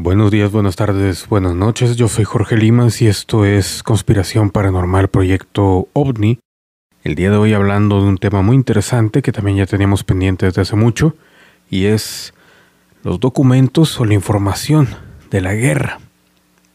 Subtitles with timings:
[0.00, 1.96] Buenos días, buenas tardes, buenas noches.
[1.96, 6.38] Yo soy Jorge Limas y esto es Conspiración Paranormal Proyecto OVNI.
[7.02, 10.46] El día de hoy hablando de un tema muy interesante que también ya teníamos pendiente
[10.46, 11.16] desde hace mucho
[11.68, 12.32] y es
[13.02, 14.86] los documentos o la información
[15.32, 15.98] de la guerra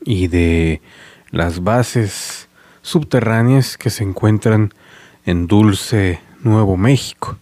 [0.04, 0.82] y de
[1.32, 2.50] las bases
[2.82, 4.74] subterráneas que se encuentran
[5.24, 7.38] en Dulce, Nuevo México.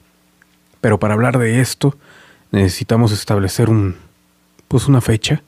[0.79, 1.98] Pero para hablar de esto
[2.52, 3.95] necesitamos establecer un
[4.68, 5.41] pues una fecha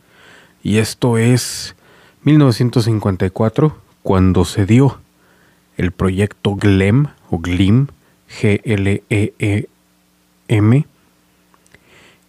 [0.63, 1.75] y esto es
[2.23, 5.01] 1954, cuando se dio
[5.75, 7.87] el proyecto GLEM o GLIM,
[8.29, 9.67] G-L-E-E-M,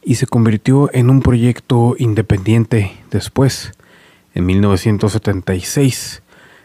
[0.02, 3.72] y se convirtió en un proyecto independiente después,
[4.34, 6.22] en 1976.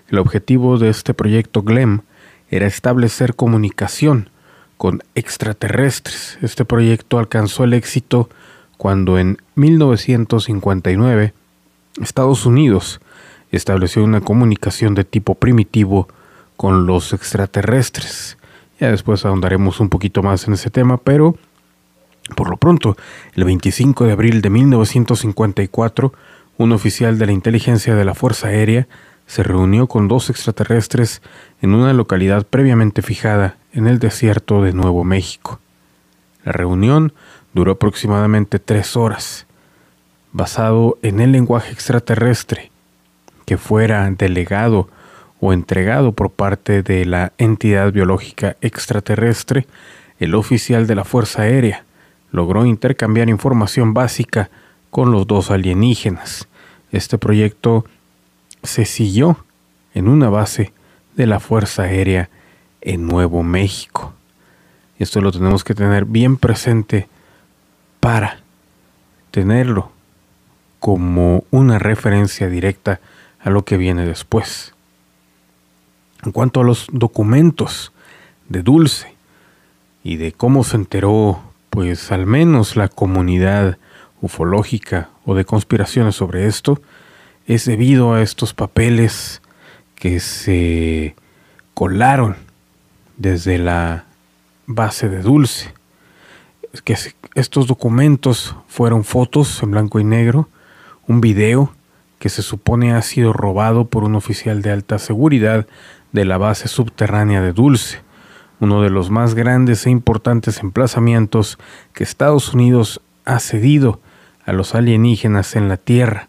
[0.10, 2.02] El objetivo de este proyecto GLEM
[2.50, 4.32] era establecer comunicación
[4.78, 6.40] con extraterrestres.
[6.42, 8.28] Este proyecto alcanzó el éxito
[8.78, 11.34] cuando en 1959
[12.02, 13.00] Estados Unidos
[13.52, 16.08] estableció una comunicación de tipo primitivo
[16.56, 18.38] con los extraterrestres.
[18.80, 21.36] Ya después ahondaremos un poquito más en ese tema, pero
[22.36, 22.96] por lo pronto,
[23.34, 26.14] el 25 de abril de 1954,
[26.58, 28.88] un oficial de la inteligencia de la Fuerza Aérea
[29.26, 31.22] se reunió con dos extraterrestres
[31.62, 35.60] en una localidad previamente fijada en el desierto de Nuevo México.
[36.44, 37.14] La reunión
[37.54, 39.46] duró aproximadamente tres horas
[40.32, 42.72] basado en el lenguaje extraterrestre
[43.46, 44.90] que fuera delegado
[45.40, 49.66] o entregado por parte de la entidad biológica extraterrestre,
[50.20, 51.86] el oficial de la Fuerza Aérea
[52.32, 54.50] logró intercambiar información básica
[54.90, 56.48] con los dos alienígenas.
[56.92, 57.86] Este proyecto
[58.64, 59.38] se siguió
[59.94, 60.74] en una base
[61.16, 62.30] de la Fuerza Aérea
[62.82, 64.14] en Nuevo México.
[65.00, 67.08] Esto lo tenemos que tener bien presente
[68.00, 68.42] para
[69.32, 69.92] tenerlo
[70.80, 73.00] como una referencia directa
[73.40, 74.74] a lo que viene después.
[76.24, 77.92] En cuanto a los documentos
[78.50, 79.14] de Dulce
[80.04, 83.78] y de cómo se enteró, pues al menos la comunidad
[84.22, 86.82] ufológica o de conspiraciones sobre esto,
[87.46, 89.42] es debido a estos papeles
[89.96, 91.16] que se
[91.74, 92.36] colaron
[93.18, 94.06] desde la
[94.66, 95.74] base de Dulce.
[96.84, 96.96] Que
[97.36, 100.50] estos documentos fueron fotos en blanco y negro
[101.10, 101.74] un video
[102.20, 105.66] que se supone ha sido robado por un oficial de alta seguridad
[106.12, 108.02] de la base subterránea de Dulce,
[108.60, 111.58] uno de los más grandes e importantes emplazamientos
[111.94, 114.00] que Estados Unidos ha cedido
[114.46, 116.28] a los alienígenas en la Tierra.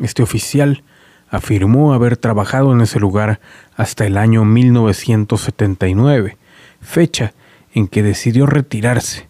[0.00, 0.82] Este oficial
[1.28, 3.38] afirmó haber trabajado en ese lugar
[3.76, 6.38] hasta el año 1979,
[6.80, 7.34] fecha
[7.74, 9.28] en que decidió retirarse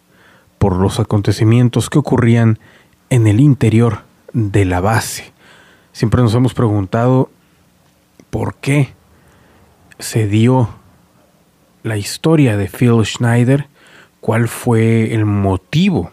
[0.58, 2.60] por los acontecimientos que ocurrían
[3.08, 5.32] en el interior de la base.
[5.92, 7.30] Siempre nos hemos preguntado
[8.30, 8.94] por qué
[9.98, 10.70] se dio
[11.82, 13.66] la historia de Phil Schneider,
[14.20, 16.10] cuál fue el motivo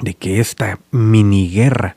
[0.00, 1.96] de que esta mini guerra,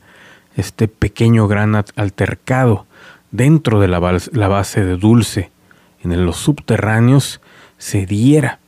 [0.55, 2.85] este pequeño gran altercado
[3.31, 5.51] dentro de la, base de Dulce,
[6.03, 7.41] en los subterráneos,
[7.77, 8.59] se diera.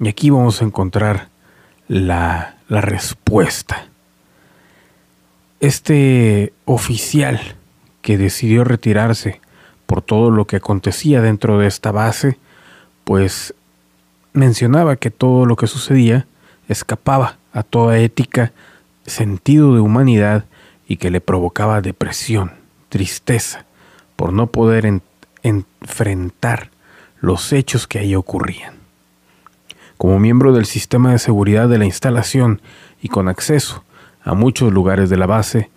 [0.00, 1.28] Y aquí vamos a encontrar
[1.88, 3.87] la, la respuesta.
[5.60, 7.40] Este oficial
[8.00, 9.40] que decidió retirarse
[9.86, 12.38] por todo lo que acontecía dentro de esta base,
[13.04, 13.54] pues
[14.32, 16.26] mencionaba que todo lo que sucedía
[16.68, 18.52] escapaba a toda ética,
[19.06, 20.44] sentido de humanidad
[20.86, 22.52] y que le provocaba depresión,
[22.88, 23.64] tristeza,
[24.14, 25.00] por no poder
[25.42, 26.70] enfrentar
[27.20, 28.74] los hechos que ahí ocurrían.
[29.96, 32.62] Como miembro del sistema de seguridad de la instalación
[33.02, 33.82] y con acceso
[34.28, 35.70] a muchos lugares de la base,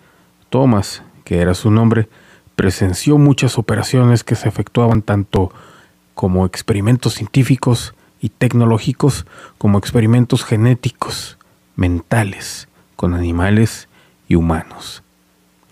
[0.50, 2.10] Thomas, que era su nombre,
[2.54, 5.50] presenció muchas operaciones que se efectuaban tanto
[6.12, 9.24] como experimentos científicos y tecnológicos
[9.56, 11.38] como experimentos genéticos,
[11.76, 13.88] mentales, con animales
[14.28, 15.02] y humanos.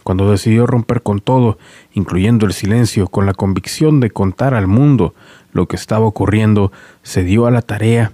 [0.03, 1.59] Cuando decidió romper con todo,
[1.93, 5.15] incluyendo el silencio, con la convicción de contar al mundo
[5.53, 6.73] lo que estaba ocurriendo,
[7.03, 8.13] se dio a la tarea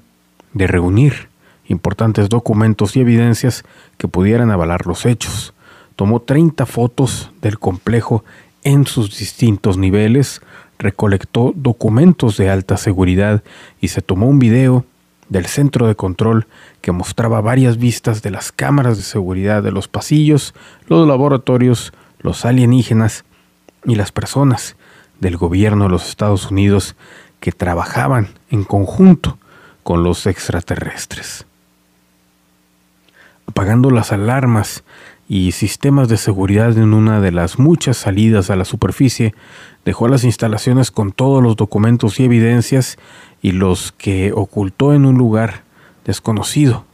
[0.55, 1.29] de reunir
[1.69, 3.65] importantes documentos y evidencias
[3.99, 5.55] que pudieran avalar los hechos.
[5.97, 8.25] Tomó 30 fotos del complejo
[8.63, 10.43] en sus distintos niveles,
[10.79, 13.43] recolectó documentos de alta seguridad
[13.81, 14.85] y se tomó un video
[15.29, 16.47] del centro de control
[16.81, 20.55] que mostraba varias vistas de las cámaras de seguridad de los pasillos,
[20.87, 23.25] los laboratorios, los alienígenas
[23.85, 24.77] y las personas
[25.21, 26.95] del gobierno de los Estados Unidos
[27.41, 29.39] que trabajaban en conjunto
[29.83, 31.46] con los extraterrestres
[33.47, 34.85] apagando las alarmas
[35.29, 39.35] y sistemas de seguridad en una de las muchas salidas a la superficie,
[39.85, 42.99] dejó las instalaciones con todos los documentos y evidencias
[43.43, 45.65] y los que ocultó en un lugar
[46.05, 46.85] desconocido,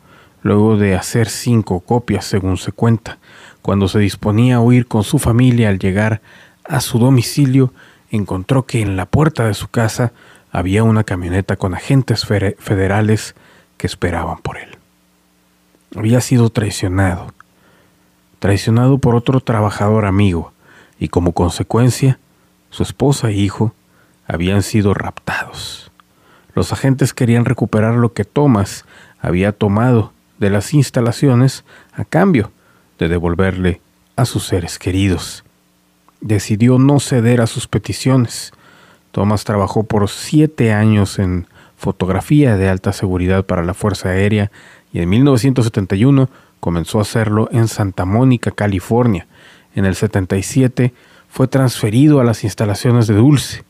[0.43, 3.19] luego de hacer cinco copias, según se cuenta.
[3.61, 6.23] Cuando se disponía a huir con su familia al llegar
[6.65, 7.73] a su domicilio,
[8.11, 10.13] encontró que en la puerta de su casa
[10.51, 13.35] había una camioneta con agentes federales
[13.77, 14.82] que esperaban por él.
[15.95, 17.35] Había sido traicionado,
[18.39, 20.53] traicionado por otro trabajador amigo,
[20.99, 22.19] y como consecuencia,
[22.71, 23.75] su esposa e hijo
[24.27, 25.91] habían sido raptados.
[26.55, 28.85] Los agentes querían recuperar lo que Thomas
[29.21, 32.53] había tomado de las instalaciones a cambio
[32.99, 33.81] de devolverle
[34.17, 35.45] a sus seres queridos.
[36.21, 38.53] Decidió no ceder a sus peticiones.
[39.11, 41.47] Thomas trabajó por siete años en
[41.77, 44.51] fotografía de alta seguridad para la Fuerza Aérea
[44.93, 46.29] y en 1971
[46.61, 49.27] comenzó a hacerlo en Santa Mónica, California.
[49.75, 50.93] En el 77
[51.29, 53.65] fue transferido a las instalaciones de Dulce.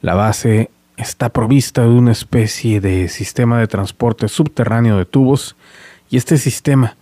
[0.00, 5.56] La base está provista de una especie de sistema de transporte subterráneo de tubos
[6.10, 6.96] y este sistema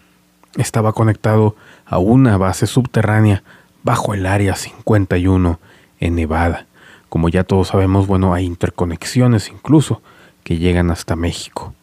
[0.56, 3.42] estaba conectado a una base subterránea
[3.82, 5.60] bajo el área 51
[6.00, 6.66] en Nevada.
[7.08, 10.02] Como ya todos sabemos, bueno, hay interconexiones incluso
[10.42, 11.74] que llegan hasta México.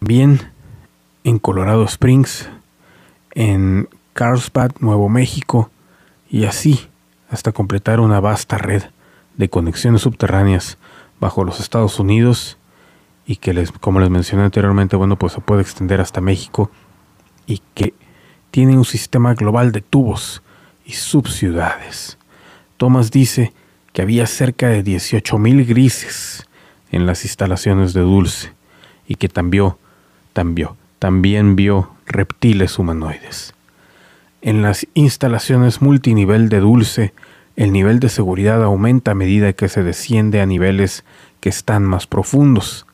[0.00, 0.52] Bien,
[1.24, 2.48] en Colorado Springs,
[3.32, 5.70] en Carlsbad, Nuevo México,
[6.30, 6.88] y así
[7.30, 8.84] hasta completar una vasta red
[9.36, 10.78] de conexiones subterráneas
[11.20, 12.58] bajo los Estados Unidos
[13.26, 16.70] y que les, como les mencioné anteriormente, bueno, pues se puede extender hasta México
[17.46, 17.94] y que
[18.50, 20.42] tiene un sistema global de tubos
[20.84, 22.18] y subciudades.
[22.76, 23.52] Thomas dice
[23.92, 26.48] que había cerca de 18.000 grises
[26.90, 28.52] en las instalaciones de Dulce
[29.06, 29.74] y que también,
[30.98, 33.54] también, vio reptiles humanoides.
[34.40, 37.12] En las instalaciones multinivel de Dulce,
[37.56, 41.04] el nivel de seguridad aumenta a medida que se desciende a niveles
[41.40, 42.86] que están más profundos.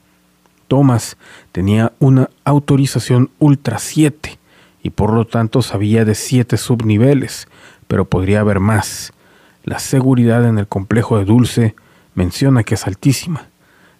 [0.68, 1.18] Thomas
[1.52, 4.38] tenía una autorización Ultra 7
[4.82, 7.46] y por lo tanto sabía de 7 subniveles,
[7.88, 9.12] pero podría haber más.
[9.64, 11.74] La seguridad en el complejo de Dulce
[12.14, 13.48] menciona que es altísima.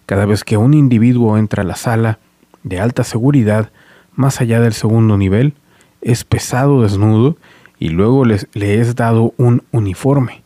[0.07, 2.19] Cada vez que un individuo entra a la sala
[2.65, 3.71] de alta seguridad,
[4.15, 5.53] más allá del segundo nivel,
[6.01, 7.37] es pesado desnudo
[7.79, 10.43] y luego le es dado un uniforme.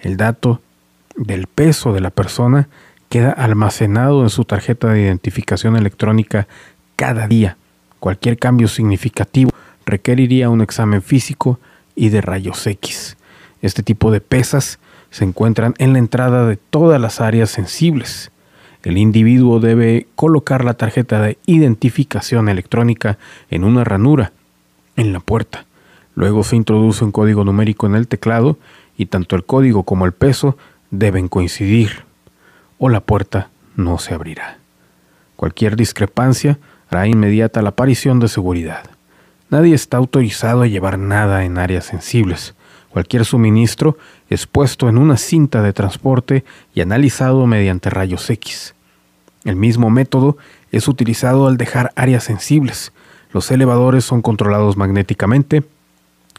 [0.00, 0.60] El dato
[1.16, 2.68] del peso de la persona
[3.08, 6.46] queda almacenado en su tarjeta de identificación electrónica
[6.96, 7.56] cada día.
[8.00, 9.50] Cualquier cambio significativo
[9.84, 11.58] requeriría un examen físico
[11.94, 13.16] y de rayos X.
[13.60, 14.78] Este tipo de pesas
[15.10, 18.30] se encuentran en la entrada de todas las áreas sensibles.
[18.82, 23.18] El individuo debe colocar la tarjeta de identificación electrónica
[23.50, 24.32] en una ranura
[24.96, 25.66] en la puerta.
[26.14, 28.58] Luego se introduce un código numérico en el teclado
[28.96, 30.56] y tanto el código como el peso
[30.90, 32.04] deben coincidir
[32.78, 34.58] o la puerta no se abrirá.
[35.36, 36.58] Cualquier discrepancia
[36.88, 38.90] hará inmediata la aparición de seguridad.
[39.48, 42.54] Nadie está autorizado a llevar nada en áreas sensibles.
[42.92, 43.96] Cualquier suministro
[44.28, 46.44] es puesto en una cinta de transporte
[46.74, 48.74] y analizado mediante rayos X.
[49.44, 50.36] El mismo método
[50.70, 52.92] es utilizado al dejar áreas sensibles.
[53.32, 55.64] Los elevadores son controlados magnéticamente.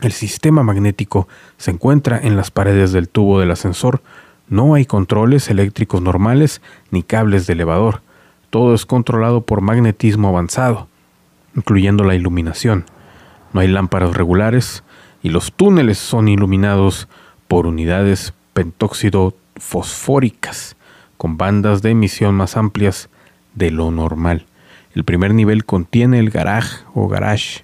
[0.02, 1.28] El sistema magnético
[1.58, 4.01] se encuentra en las paredes del tubo del ascensor,
[4.50, 6.62] no hay controles eléctricos normales
[6.92, 8.01] ni cables de elevador.
[8.50, 10.88] Todo es controlado por magnetismo avanzado,
[11.56, 12.86] incluyendo la iluminación.
[13.54, 14.83] No hay lámparas regulares
[15.24, 17.08] y los túneles son iluminados
[17.48, 20.75] por unidades pentóxido fosfóricas
[21.18, 23.10] con bandas de emisión más amplias
[23.56, 24.46] de lo normal.
[24.94, 27.63] El primer nivel contiene el garage o garage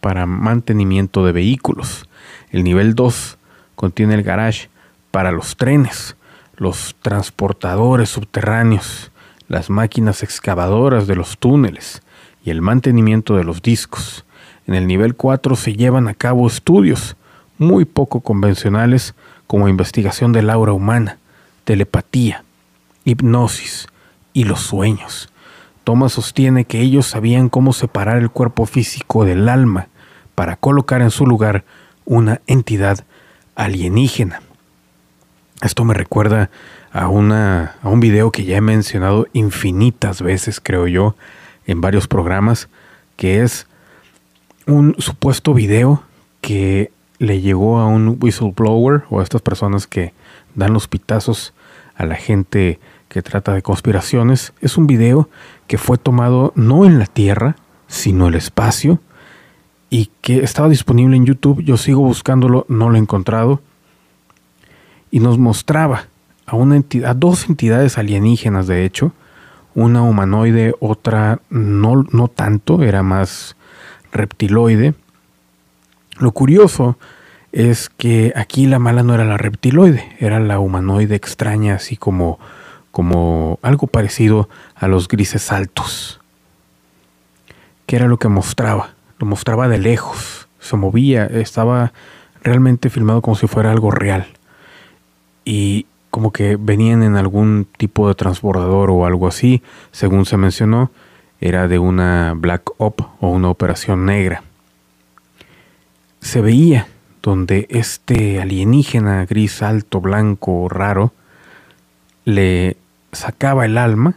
[0.00, 2.08] para mantenimiento de vehículos.
[2.50, 3.38] El nivel 2
[3.74, 4.68] contiene el garage
[5.10, 6.16] para los trenes,
[6.56, 9.10] los transportadores subterráneos,
[9.48, 12.02] las máquinas excavadoras de los túneles
[12.44, 14.25] y el mantenimiento de los discos.
[14.66, 17.16] En el nivel 4 se llevan a cabo estudios
[17.58, 19.14] muy poco convencionales
[19.46, 21.18] como investigación del aura humana,
[21.64, 22.44] telepatía,
[23.04, 23.86] hipnosis
[24.32, 25.30] y los sueños.
[25.84, 29.88] Thomas sostiene que ellos sabían cómo separar el cuerpo físico del alma
[30.34, 31.64] para colocar en su lugar
[32.04, 33.04] una entidad
[33.54, 34.42] alienígena.
[35.62, 36.50] Esto me recuerda
[36.92, 41.14] a, una, a un video que ya he mencionado infinitas veces, creo yo,
[41.66, 42.68] en varios programas,
[43.16, 43.66] que es
[44.66, 46.02] un supuesto video
[46.40, 50.12] que le llegó a un whistleblower o a estas personas que
[50.54, 51.54] dan los pitazos
[51.94, 54.52] a la gente que trata de conspiraciones.
[54.60, 55.28] Es un video
[55.66, 57.56] que fue tomado no en la Tierra,
[57.86, 59.00] sino en el espacio,
[59.88, 61.62] y que estaba disponible en YouTube.
[61.62, 63.62] Yo sigo buscándolo, no lo he encontrado.
[65.10, 66.08] Y nos mostraba
[66.44, 69.12] a, una entidad, a dos entidades alienígenas, de hecho,
[69.74, 73.56] una humanoide, otra no, no tanto, era más
[74.16, 74.94] reptiloide.
[76.18, 76.98] Lo curioso
[77.52, 82.38] es que aquí la mala no era la reptiloide, era la humanoide extraña, así como,
[82.90, 86.20] como algo parecido a los grises altos.
[87.86, 88.94] ¿Qué era lo que mostraba?
[89.18, 91.92] Lo mostraba de lejos, se movía, estaba
[92.42, 94.26] realmente filmado como si fuera algo real.
[95.44, 100.90] Y como que venían en algún tipo de transbordador o algo así, según se mencionó,
[101.40, 104.42] era de una Black Op o una operación negra.
[106.20, 106.88] Se veía
[107.22, 111.12] donde este alienígena gris alto, blanco, raro,
[112.24, 112.76] le
[113.12, 114.14] sacaba el alma,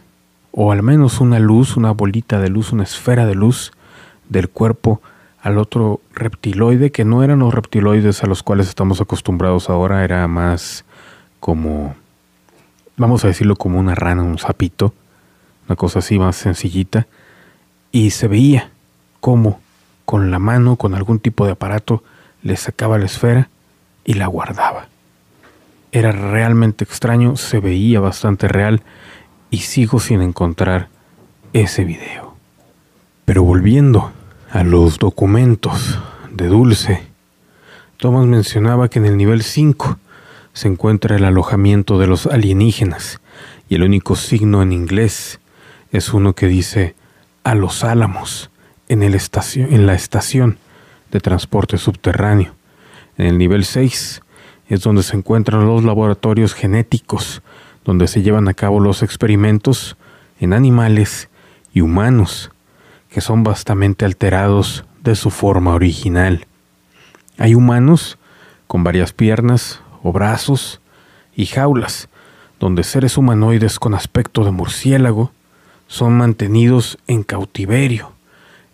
[0.52, 3.72] o al menos una luz, una bolita de luz, una esfera de luz
[4.28, 5.00] del cuerpo
[5.42, 10.26] al otro reptiloide, que no eran los reptiloides a los cuales estamos acostumbrados ahora, era
[10.28, 10.84] más
[11.40, 11.94] como,
[12.96, 14.92] vamos a decirlo como una rana, un sapito,
[15.70, 17.06] una cosa así más sencillita,
[17.92, 18.70] y se veía
[19.20, 19.60] cómo
[20.04, 22.02] con la mano, con algún tipo de aparato,
[22.42, 23.50] le sacaba la esfera
[24.04, 24.88] y la guardaba.
[25.92, 28.82] Era realmente extraño, se veía bastante real
[29.48, 30.88] y sigo sin encontrar
[31.52, 32.34] ese video.
[33.24, 34.10] Pero volviendo
[34.50, 36.00] a los documentos
[36.32, 37.04] de Dulce,
[37.96, 39.98] Thomas mencionaba que en el nivel 5
[40.52, 43.20] se encuentra el alojamiento de los alienígenas
[43.68, 45.39] y el único signo en inglés
[45.92, 46.94] es uno que dice
[47.44, 48.50] a los álamos
[48.88, 50.58] en, el en la estación
[51.10, 52.54] de transporte subterráneo.
[53.16, 54.22] En el nivel 6
[54.68, 57.42] es donde se encuentran los laboratorios genéticos,
[57.84, 59.96] donde se llevan a cabo los experimentos
[60.38, 61.28] en animales
[61.72, 62.50] y humanos,
[63.08, 66.46] que son bastante alterados de su forma original.
[67.38, 68.18] Hay humanos
[68.66, 70.80] con varias piernas, o brazos
[71.34, 72.08] y jaulas,
[72.58, 75.32] donde seres humanoides con aspecto de murciélago
[75.90, 78.12] son mantenidos en cautiverio.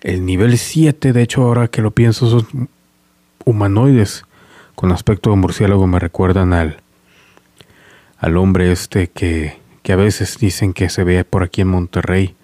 [0.03, 2.69] El nivel 7, de hecho ahora que lo pienso, son
[3.47, 4.25] humanoides
[4.75, 6.77] con aspecto de murciélago me recuerdan al,
[8.19, 12.35] al hombre este que, que a veces dicen que se ve por aquí en Monterrey,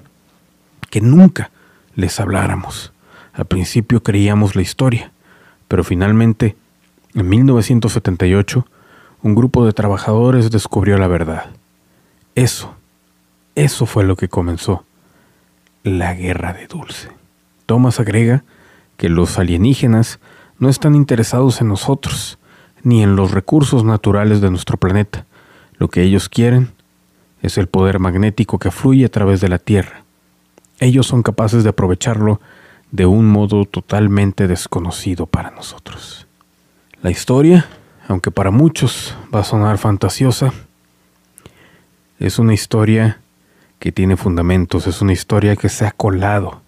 [0.90, 1.50] que nunca
[1.94, 2.92] les habláramos.
[3.32, 5.12] Al principio creíamos la historia,
[5.68, 6.56] pero finalmente,
[7.14, 8.66] en 1978,
[9.22, 11.50] un grupo de trabajadores descubrió la verdad.
[12.34, 12.74] Eso,
[13.54, 14.84] eso fue lo que comenzó
[15.82, 17.08] la guerra de Dulce.
[17.66, 18.44] Thomas agrega
[18.96, 20.20] que los alienígenas
[20.58, 22.38] no están interesados en nosotros,
[22.82, 25.26] ni en los recursos naturales de nuestro planeta.
[25.78, 26.72] Lo que ellos quieren
[27.42, 29.99] es el poder magnético que fluye a través de la Tierra.
[30.80, 32.40] Ellos son capaces de aprovecharlo
[32.90, 36.26] de un modo totalmente desconocido para nosotros.
[37.02, 37.66] La historia,
[38.08, 40.52] aunque para muchos va a sonar fantasiosa,
[42.18, 43.20] es una historia
[43.78, 46.62] que tiene fundamentos, es una historia que se ha colado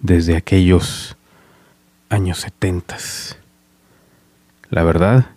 [0.00, 1.16] desde aquellos
[2.08, 3.38] años setentas.
[4.70, 5.30] La verdad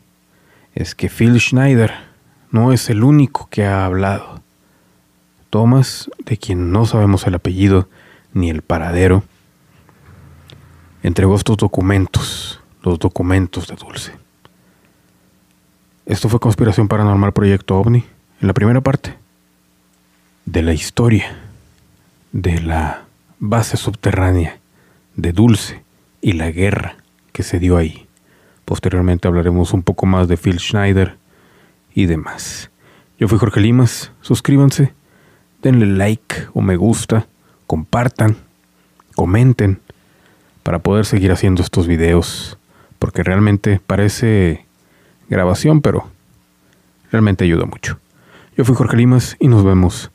[0.75, 1.91] es que Phil Schneider
[2.51, 4.41] no es el único que ha hablado.
[5.49, 7.89] Thomas, de quien no sabemos el apellido
[8.33, 9.23] ni el paradero,
[11.03, 14.13] entregó estos documentos, los documentos de Dulce.
[16.05, 18.03] Esto fue Conspiración Paranormal Proyecto OVNI,
[18.41, 19.15] en la primera parte
[20.45, 21.38] de la historia
[22.31, 23.05] de la
[23.39, 24.59] base subterránea
[25.15, 25.83] de Dulce
[26.21, 26.97] y la guerra
[27.31, 28.07] que se dio ahí.
[28.65, 31.17] Posteriormente hablaremos un poco más de Phil Schneider
[31.93, 32.69] y demás.
[33.19, 34.93] Yo fui Jorge Limas, suscríbanse,
[35.61, 37.27] denle like o me gusta,
[37.71, 38.35] compartan,
[39.15, 39.79] comenten
[40.61, 42.57] para poder seguir haciendo estos videos,
[42.99, 44.65] porque realmente parece
[45.29, 46.09] grabación, pero
[47.13, 47.97] realmente ayuda mucho.
[48.57, 50.11] Yo fui Jorge Limas y nos vemos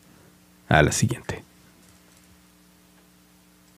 [0.69, 1.46] a la siguiente.